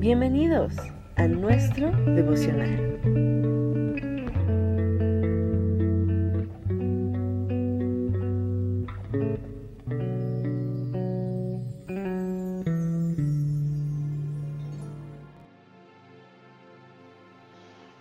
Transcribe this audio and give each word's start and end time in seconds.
Bienvenidos 0.00 0.76
a 1.16 1.28
nuestro 1.28 1.90
devocional. 2.06 2.98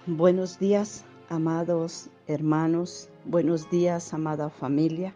Buenos 0.07 0.57
días, 0.57 1.03
amados 1.27 2.09
hermanos. 2.27 3.09
Buenos 3.25 3.69
días, 3.69 4.13
amada 4.13 4.49
familia. 4.49 5.13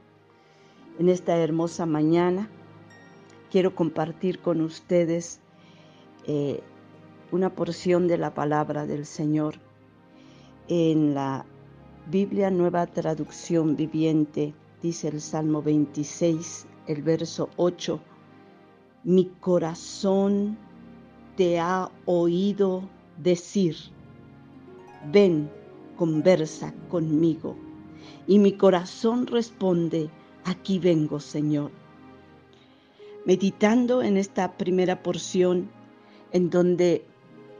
En 0.99 1.07
esta 1.07 1.37
hermosa 1.37 1.85
mañana 1.85 2.49
quiero 3.49 3.73
compartir 3.73 4.39
con 4.39 4.59
ustedes 4.59 5.39
eh, 6.25 6.61
una 7.33 7.55
porción 7.55 8.07
de 8.07 8.19
la 8.19 8.35
palabra 8.35 8.85
del 8.85 9.07
Señor 9.07 9.55
en 10.67 11.15
la 11.15 11.47
Biblia 12.05 12.51
Nueva 12.51 12.85
Traducción 12.85 13.75
Viviente, 13.75 14.53
dice 14.83 15.07
el 15.07 15.19
Salmo 15.19 15.63
26, 15.63 16.67
el 16.85 17.01
verso 17.01 17.49
8, 17.57 17.99
mi 19.03 19.25
corazón 19.39 20.59
te 21.35 21.59
ha 21.59 21.89
oído 22.05 22.87
decir, 23.17 23.77
ven, 25.11 25.49
conversa 25.95 26.71
conmigo. 26.87 27.55
Y 28.27 28.37
mi 28.37 28.51
corazón 28.51 29.25
responde, 29.25 30.11
aquí 30.45 30.77
vengo, 30.77 31.19
Señor. 31.19 31.71
Meditando 33.25 34.03
en 34.03 34.17
esta 34.17 34.55
primera 34.55 35.01
porción, 35.01 35.71
en 36.31 36.51
donde 36.51 37.07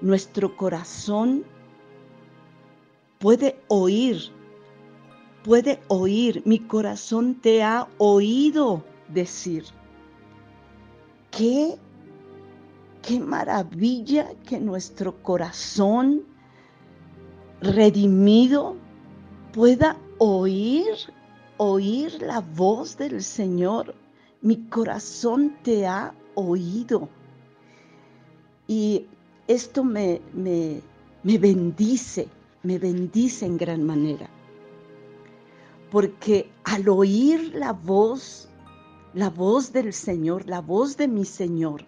nuestro 0.03 0.57
corazón 0.57 1.45
puede 3.19 3.57
oír, 3.69 4.17
puede 5.45 5.79
oír, 5.87 6.43
mi 6.45 6.59
corazón 6.59 7.35
te 7.35 7.63
ha 7.63 7.87
oído 7.97 8.83
decir. 9.07 9.63
Qué, 11.31 11.77
qué 13.01 13.17
maravilla 13.17 14.33
que 14.45 14.59
nuestro 14.59 15.23
corazón 15.23 16.23
redimido 17.61 18.75
pueda 19.53 19.97
oír, 20.17 20.95
oír 21.55 22.21
la 22.21 22.41
voz 22.41 22.97
del 22.97 23.23
Señor. 23.23 23.95
Mi 24.41 24.57
corazón 24.67 25.55
te 25.63 25.87
ha 25.87 26.13
oído. 26.35 27.07
Y 28.67 29.07
esto 29.47 29.83
me, 29.83 30.21
me, 30.33 30.81
bendice, 31.37 32.27
me 32.63 32.79
bendice 32.79 33.45
en 33.45 33.57
gran 33.57 33.83
manera. 33.83 34.29
Porque 35.91 36.49
al 36.63 36.87
oír 36.89 37.53
la 37.53 37.73
voz, 37.73 38.49
la 39.13 39.29
voz 39.29 39.71
del 39.73 39.93
Señor, 39.93 40.47
la 40.47 40.61
voz 40.61 40.97
de 40.97 41.07
mi 41.07 41.25
Señor, 41.25 41.85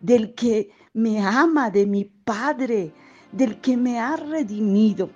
del 0.00 0.34
que 0.34 0.70
me 0.92 1.20
ama, 1.20 1.70
de 1.70 1.86
mi 1.86 2.04
Padre, 2.04 2.92
del 3.32 3.60
que 3.60 3.76
me 3.76 3.98
ha 3.98 4.16
redimido, 4.16 5.10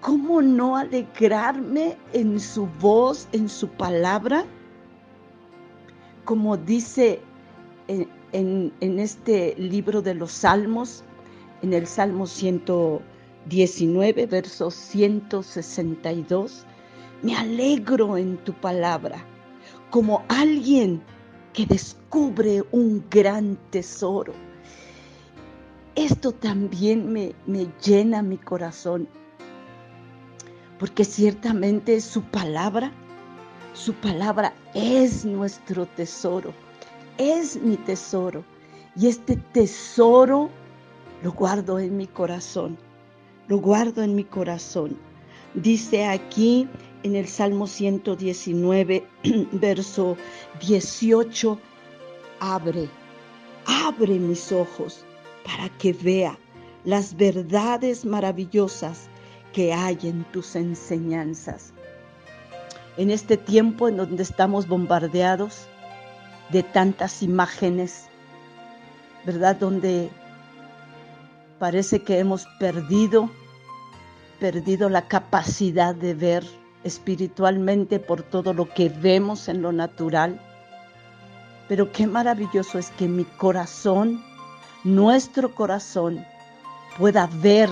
¿cómo 0.00 0.42
no 0.42 0.76
alegrarme 0.76 1.96
en 2.12 2.38
su 2.38 2.66
voz, 2.80 3.28
en 3.32 3.48
su 3.48 3.68
palabra? 3.68 4.44
Como 6.24 6.56
dice 6.56 7.20
en, 7.88 8.06
en, 8.32 8.98
este 8.98 9.54
libro 9.56 10.02
de 10.02 10.14
los 10.14 10.32
Salmos, 10.32 11.04
en 11.62 11.72
el 11.72 11.86
Salmo 11.86 12.26
119, 12.26 14.26
verso 14.26 14.70
162, 14.70 16.66
me 17.22 17.36
alegro 17.36 18.16
en 18.16 18.38
tu 18.38 18.52
palabra, 18.54 19.24
como 19.90 20.24
alguien 20.28 21.02
que 21.52 21.66
descubre 21.66 22.64
un 22.70 23.04
gran 23.10 23.56
tesoro. 23.70 24.32
Esto 25.94 26.32
también 26.32 27.12
me, 27.12 27.34
me 27.46 27.66
llena 27.84 28.22
mi 28.22 28.38
corazón, 28.38 29.08
porque 30.78 31.04
ciertamente 31.04 32.00
su 32.00 32.22
palabra, 32.22 32.92
su 33.74 33.92
palabra 33.94 34.54
es 34.74 35.24
nuestro 35.24 35.86
tesoro 35.86 36.54
es 37.18 37.60
mi 37.60 37.76
tesoro 37.76 38.44
y 38.96 39.08
este 39.08 39.36
tesoro 39.36 40.50
lo 41.22 41.32
guardo 41.32 41.78
en 41.78 41.96
mi 41.96 42.06
corazón, 42.06 42.78
lo 43.48 43.58
guardo 43.58 44.02
en 44.02 44.14
mi 44.14 44.24
corazón. 44.24 44.96
Dice 45.54 46.06
aquí 46.06 46.68
en 47.02 47.16
el 47.16 47.26
Salmo 47.26 47.66
119, 47.66 49.06
verso 49.52 50.16
18, 50.66 51.58
abre, 52.40 52.88
abre 53.66 54.18
mis 54.18 54.52
ojos 54.52 55.04
para 55.44 55.68
que 55.78 55.92
vea 55.92 56.38
las 56.84 57.16
verdades 57.16 58.04
maravillosas 58.04 59.08
que 59.52 59.72
hay 59.72 59.98
en 60.02 60.24
tus 60.32 60.56
enseñanzas. 60.56 61.72
En 62.96 63.10
este 63.10 63.36
tiempo 63.36 63.88
en 63.88 63.96
donde 63.96 64.22
estamos 64.22 64.66
bombardeados 64.66 65.68
de 66.52 66.62
tantas 66.62 67.22
imágenes, 67.22 68.06
¿verdad? 69.24 69.56
Donde 69.56 70.10
parece 71.58 72.02
que 72.02 72.18
hemos 72.18 72.46
perdido, 72.58 73.30
perdido 74.38 74.88
la 74.88 75.06
capacidad 75.06 75.94
de 75.94 76.14
ver 76.14 76.44
espiritualmente 76.84 77.98
por 77.98 78.22
todo 78.22 78.54
lo 78.54 78.68
que 78.68 78.88
vemos 78.88 79.48
en 79.48 79.62
lo 79.62 79.72
natural. 79.72 80.40
Pero 81.68 81.92
qué 81.92 82.06
maravilloso 82.06 82.78
es 82.78 82.90
que 82.92 83.06
mi 83.06 83.24
corazón, 83.24 84.24
nuestro 84.82 85.54
corazón, 85.54 86.24
pueda 86.98 87.28
ver, 87.40 87.70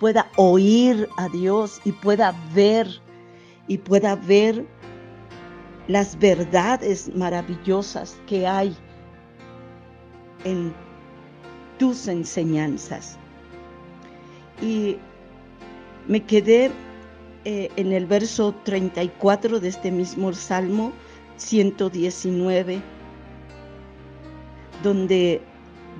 pueda 0.00 0.28
oír 0.36 1.08
a 1.16 1.28
Dios 1.28 1.80
y 1.84 1.92
pueda 1.92 2.34
ver 2.54 2.88
y 3.68 3.78
pueda 3.78 4.16
ver 4.16 4.66
las 5.88 6.18
verdades 6.18 7.14
maravillosas 7.14 8.16
que 8.26 8.46
hay 8.46 8.76
en 10.44 10.72
tus 11.78 12.08
enseñanzas. 12.08 13.18
Y 14.62 14.96
me 16.08 16.22
quedé 16.22 16.70
eh, 17.44 17.70
en 17.76 17.92
el 17.92 18.06
verso 18.06 18.54
34 18.64 19.60
de 19.60 19.68
este 19.68 19.90
mismo 19.90 20.32
Salmo 20.32 20.92
119, 21.36 22.80
donde, 24.82 25.42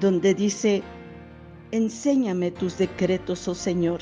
donde 0.01 0.35
dice, 0.35 0.83
enséñame 1.73 2.51
tus 2.51 2.79
decretos, 2.79 3.47
oh 3.49 3.55
Señor, 3.55 4.01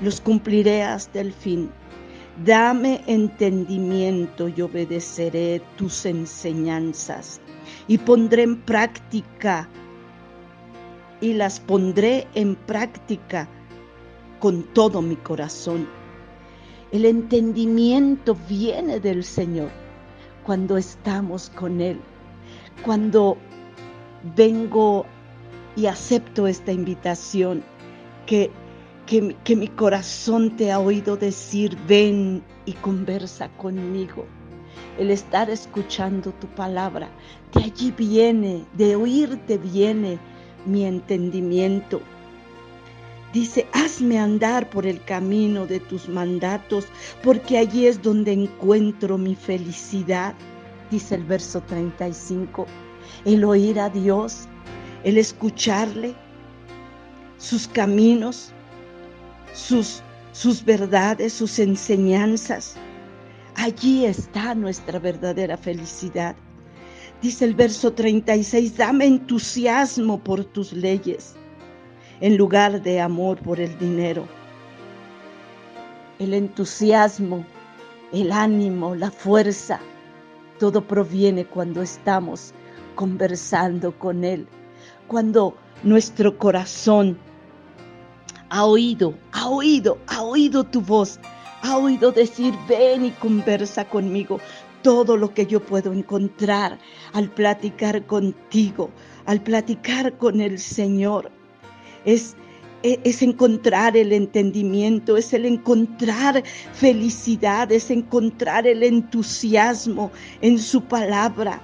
los 0.00 0.20
cumpliré 0.20 0.82
hasta 0.82 1.20
el 1.20 1.32
fin 1.32 1.70
Dame 2.44 3.02
entendimiento 3.06 4.48
y 4.48 4.60
obedeceré 4.60 5.62
tus 5.76 6.04
enseñanzas 6.04 7.40
y 7.88 7.96
pondré 7.96 8.42
en 8.42 8.60
práctica 8.60 9.66
y 11.22 11.32
las 11.32 11.60
pondré 11.60 12.26
en 12.34 12.54
práctica 12.54 13.48
con 14.38 14.64
todo 14.74 15.00
mi 15.00 15.16
corazón. 15.16 15.88
El 16.92 17.06
entendimiento 17.06 18.36
viene 18.46 19.00
del 19.00 19.24
Señor 19.24 19.70
cuando 20.44 20.76
estamos 20.76 21.50
con 21.50 21.80
Él, 21.80 21.98
cuando 22.84 23.38
vengo 24.36 25.06
y 25.74 25.86
acepto 25.86 26.46
esta 26.46 26.70
invitación 26.70 27.64
que 28.26 28.50
que, 29.06 29.56
mi 29.56 29.68
corazón 29.68 30.56
te 30.56 30.72
ha 30.72 30.80
oído 30.80 31.16
decir, 31.16 31.76
ven 31.86 32.42
y 32.64 32.72
conversa 32.72 33.48
conmigo. 33.56 34.26
El 34.98 35.10
estar 35.10 35.48
escuchando 35.48 36.32
tu 36.32 36.48
palabra, 36.48 37.08
de 37.54 37.64
allí 37.64 37.92
viene, 37.92 38.64
de 38.76 38.96
oírte 38.96 39.58
viene 39.58 40.18
mi 40.66 40.84
entendimiento. 40.84 42.00
Dice, 43.32 43.66
hazme 43.72 44.18
andar 44.18 44.68
por 44.70 44.86
el 44.86 45.02
camino 45.04 45.66
de 45.66 45.80
tus 45.80 46.08
mandatos, 46.08 46.86
porque 47.22 47.58
allí 47.58 47.86
es 47.86 48.02
donde 48.02 48.32
encuentro 48.32 49.18
mi 49.18 49.34
felicidad. 49.34 50.34
Dice 50.90 51.16
el 51.16 51.24
verso 51.24 51.60
35. 51.60 52.66
El 53.24 53.44
oír 53.44 53.78
a 53.78 53.90
Dios, 53.90 54.48
el 55.04 55.18
escucharle, 55.18 56.14
sus 57.38 57.68
caminos, 57.68 58.52
sus, 59.56 60.02
sus 60.32 60.64
verdades, 60.64 61.32
sus 61.32 61.58
enseñanzas. 61.58 62.76
Allí 63.54 64.04
está 64.04 64.54
nuestra 64.54 64.98
verdadera 64.98 65.56
felicidad. 65.56 66.36
Dice 67.22 67.46
el 67.46 67.54
verso 67.54 67.92
36, 67.92 68.76
dame 68.76 69.06
entusiasmo 69.06 70.22
por 70.22 70.44
tus 70.44 70.74
leyes 70.74 71.34
en 72.20 72.36
lugar 72.36 72.82
de 72.82 73.00
amor 73.00 73.38
por 73.38 73.58
el 73.58 73.76
dinero. 73.78 74.28
El 76.18 76.34
entusiasmo, 76.34 77.44
el 78.12 78.32
ánimo, 78.32 78.94
la 78.94 79.10
fuerza, 79.10 79.80
todo 80.58 80.86
proviene 80.86 81.46
cuando 81.46 81.80
estamos 81.80 82.52
conversando 82.94 83.98
con 83.98 84.22
Él, 84.22 84.46
cuando 85.06 85.56
nuestro 85.82 86.36
corazón 86.36 87.18
ha 88.50 88.64
oído, 88.64 89.14
ha 89.46 89.48
oído, 89.48 89.96
ha 90.08 90.22
oído 90.22 90.64
tu 90.64 90.80
voz, 90.80 91.20
ha 91.62 91.78
oído 91.78 92.10
decir, 92.10 92.52
ven 92.68 93.04
y 93.04 93.10
conversa 93.12 93.84
conmigo. 93.84 94.40
Todo 94.82 95.16
lo 95.16 95.32
que 95.32 95.46
yo 95.46 95.60
puedo 95.60 95.92
encontrar 95.92 96.78
al 97.12 97.30
platicar 97.30 98.04
contigo, 98.06 98.90
al 99.24 99.40
platicar 99.40 100.18
con 100.18 100.40
el 100.40 100.58
Señor, 100.58 101.30
es, 102.04 102.34
e, 102.82 102.98
es, 103.04 103.22
encontrar 103.22 103.96
el 103.96 104.12
entendimiento, 104.12 105.16
es 105.16 105.32
el 105.32 105.46
encontrar 105.46 106.42
felicidad, 106.72 107.70
es 107.70 107.88
encontrar 107.92 108.66
el 108.66 108.82
entusiasmo 108.82 110.10
en 110.40 110.58
su 110.58 110.82
palabra, 110.82 111.60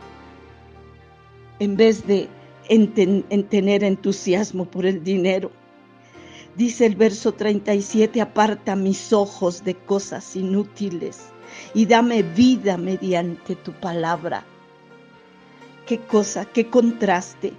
en 1.58 1.76
vez 1.76 2.06
de 2.06 2.28
en 2.68 3.48
tener 3.48 3.82
entusiasmo 3.82 4.66
por 4.66 4.86
el 4.86 5.02
dinero. 5.02 5.50
Dice 6.56 6.84
el 6.84 6.96
verso 6.96 7.32
37, 7.32 8.20
aparta 8.20 8.76
mis 8.76 9.12
ojos 9.14 9.64
de 9.64 9.74
cosas 9.74 10.36
inútiles 10.36 11.32
y 11.72 11.86
dame 11.86 12.22
vida 12.22 12.76
mediante 12.76 13.56
tu 13.56 13.72
palabra. 13.72 14.44
Qué 15.86 15.98
cosa, 15.98 16.44
qué 16.44 16.68
contraste, 16.68 17.54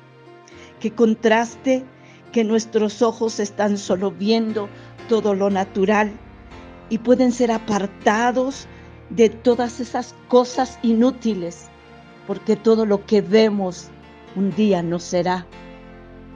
qué 0.79 0.91
contraste 0.91 1.83
que 2.31 2.43
nuestros 2.43 3.01
ojos 3.01 3.39
están 3.39 3.79
solo 3.79 4.11
viendo 4.11 4.69
todo 5.09 5.33
lo 5.33 5.49
natural 5.49 6.11
y 6.89 6.99
pueden 6.99 7.31
ser 7.31 7.51
apartados 7.51 8.67
de 9.09 9.29
todas 9.29 9.79
esas 9.79 10.13
cosas 10.27 10.77
inútiles, 10.83 11.65
porque 12.27 12.55
todo 12.55 12.85
lo 12.85 13.05
que 13.07 13.21
vemos 13.21 13.87
un 14.35 14.51
día 14.55 14.83
no 14.83 14.99
será 14.99 15.47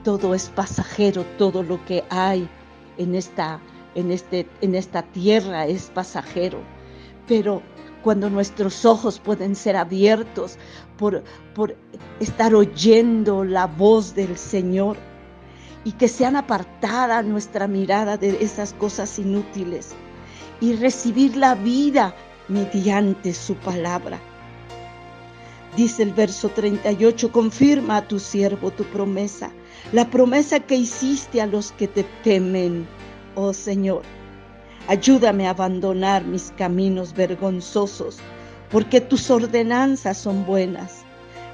todo 0.08 0.34
es 0.34 0.48
pasajero, 0.48 1.22
todo 1.36 1.62
lo 1.62 1.84
que 1.84 2.02
hay 2.08 2.48
en 2.96 3.14
esta, 3.14 3.60
en 3.94 4.10
este, 4.10 4.48
en 4.62 4.74
esta 4.74 5.02
tierra 5.02 5.66
es 5.66 5.90
pasajero. 5.92 6.60
Pero 7.26 7.60
cuando 8.02 8.30
nuestros 8.30 8.86
ojos 8.86 9.18
pueden 9.18 9.54
ser 9.54 9.76
abiertos 9.76 10.56
por, 10.96 11.22
por 11.54 11.76
estar 12.20 12.54
oyendo 12.54 13.44
la 13.44 13.66
voz 13.66 14.14
del 14.14 14.38
Señor 14.38 14.96
y 15.84 15.92
que 15.92 16.08
sean 16.08 16.36
apartada 16.36 17.22
nuestra 17.22 17.68
mirada 17.68 18.16
de 18.16 18.42
esas 18.42 18.72
cosas 18.72 19.18
inútiles 19.18 19.90
y 20.58 20.72
recibir 20.76 21.36
la 21.36 21.54
vida 21.54 22.14
mediante 22.48 23.34
su 23.34 23.56
palabra. 23.56 24.18
Dice 25.76 26.02
el 26.02 26.14
verso 26.14 26.48
38, 26.48 27.30
confirma 27.30 27.98
a 27.98 28.08
tu 28.08 28.18
siervo 28.18 28.70
tu 28.70 28.84
promesa 28.84 29.52
la 29.92 30.08
promesa 30.10 30.60
que 30.60 30.76
hiciste 30.76 31.40
a 31.40 31.46
los 31.46 31.72
que 31.72 31.88
te 31.88 32.04
temen, 32.22 32.86
oh 33.34 33.52
Señor. 33.52 34.02
Ayúdame 34.86 35.46
a 35.46 35.50
abandonar 35.50 36.24
mis 36.24 36.52
caminos 36.56 37.14
vergonzosos, 37.14 38.18
porque 38.70 39.00
tus 39.00 39.30
ordenanzas 39.30 40.18
son 40.18 40.44
buenas. 40.46 41.04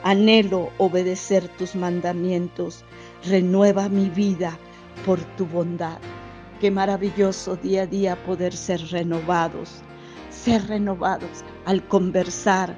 Anhelo 0.02 0.70
obedecer 0.78 1.48
tus 1.56 1.74
mandamientos. 1.74 2.84
Renueva 3.24 3.88
mi 3.88 4.08
vida 4.10 4.58
por 5.06 5.20
tu 5.36 5.46
bondad. 5.46 5.98
Qué 6.60 6.70
maravilloso 6.70 7.56
día 7.56 7.82
a 7.82 7.86
día 7.86 8.16
poder 8.24 8.54
ser 8.54 8.80
renovados, 8.90 9.82
ser 10.30 10.66
renovados 10.68 11.44
al 11.64 11.86
conversar, 11.88 12.76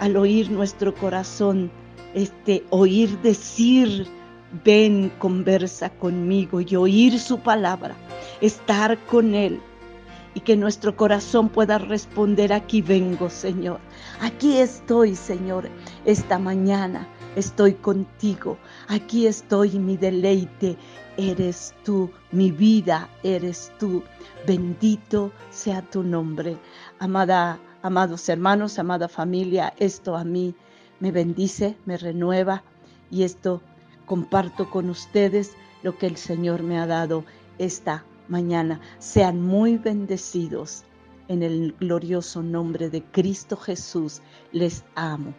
al 0.00 0.16
oír 0.16 0.50
nuestro 0.50 0.94
corazón, 0.94 1.70
este 2.14 2.64
oír 2.70 3.18
decir 3.22 4.06
ven, 4.64 5.10
conversa 5.18 5.90
conmigo 5.90 6.60
y 6.60 6.76
oír 6.76 7.18
su 7.18 7.38
palabra, 7.40 7.94
estar 8.40 8.98
con 9.06 9.34
Él 9.34 9.60
y 10.34 10.40
que 10.40 10.56
nuestro 10.56 10.94
corazón 10.96 11.48
pueda 11.48 11.78
responder, 11.78 12.52
aquí 12.52 12.82
vengo, 12.82 13.30
Señor, 13.30 13.80
aquí 14.20 14.58
estoy, 14.58 15.16
Señor, 15.16 15.68
esta 16.04 16.38
mañana 16.38 17.08
estoy 17.36 17.72
contigo, 17.72 18.58
aquí 18.88 19.26
estoy, 19.26 19.78
mi 19.78 19.96
deleite, 19.96 20.76
eres 21.16 21.74
tú, 21.84 22.10
mi 22.32 22.50
vida 22.50 23.08
eres 23.22 23.72
tú, 23.78 24.02
bendito 24.46 25.32
sea 25.50 25.80
tu 25.82 26.02
nombre. 26.02 26.58
Amada, 26.98 27.58
amados 27.82 28.28
hermanos, 28.28 28.78
amada 28.78 29.08
familia, 29.08 29.72
esto 29.78 30.16
a 30.16 30.24
mí 30.24 30.54
me 31.00 31.12
bendice, 31.12 31.76
me 31.86 31.96
renueva 31.96 32.62
y 33.10 33.22
esto 33.22 33.62
comparto 34.06 34.70
con 34.70 34.88
ustedes 34.88 35.52
lo 35.82 35.98
que 35.98 36.06
el 36.06 36.16
Señor 36.16 36.62
me 36.62 36.78
ha 36.78 36.86
dado 36.86 37.24
esta 37.58 38.04
mañana. 38.28 38.80
Sean 38.98 39.42
muy 39.42 39.76
bendecidos 39.76 40.84
en 41.28 41.42
el 41.42 41.74
glorioso 41.78 42.42
nombre 42.42 42.88
de 42.88 43.02
Cristo 43.02 43.56
Jesús. 43.56 44.22
Les 44.52 44.84
amo. 44.94 45.34